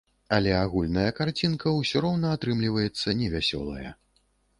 [0.35, 3.93] Але агульная карцінка ўсё роўна атрымліваецца невясёлая.